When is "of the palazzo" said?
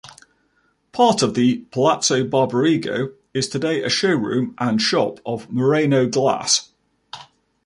1.21-2.23